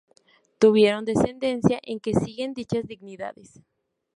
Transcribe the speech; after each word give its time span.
Tuvieron 0.57 1.05
descendencia 1.05 1.79
en 1.83 1.99
que 1.99 2.15
siguen 2.15 2.55
dichas 2.55 2.87
dignidades. 2.87 3.61